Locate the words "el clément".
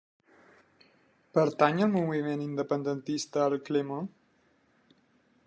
3.51-4.11